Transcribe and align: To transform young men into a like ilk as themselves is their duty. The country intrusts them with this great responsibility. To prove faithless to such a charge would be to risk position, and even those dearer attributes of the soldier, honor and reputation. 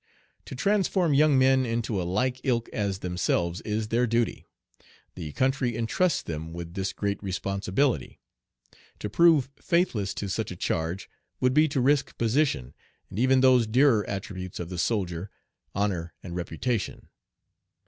To 0.45 0.55
transform 0.55 1.13
young 1.13 1.37
men 1.37 1.63
into 1.63 2.01
a 2.01 2.01
like 2.01 2.41
ilk 2.43 2.69
as 2.73 3.01
themselves 3.05 3.61
is 3.61 3.89
their 3.89 4.07
duty. 4.07 4.47
The 5.13 5.31
country 5.33 5.75
intrusts 5.75 6.23
them 6.23 6.53
with 6.53 6.73
this 6.73 6.91
great 6.91 7.21
responsibility. 7.21 8.19
To 8.97 9.11
prove 9.11 9.51
faithless 9.57 10.15
to 10.15 10.27
such 10.27 10.49
a 10.49 10.55
charge 10.55 11.07
would 11.39 11.53
be 11.53 11.67
to 11.67 11.79
risk 11.79 12.17
position, 12.17 12.73
and 13.11 13.19
even 13.19 13.41
those 13.41 13.67
dearer 13.67 14.03
attributes 14.09 14.59
of 14.59 14.69
the 14.69 14.79
soldier, 14.79 15.29
honor 15.75 16.15
and 16.23 16.35
reputation. 16.35 17.09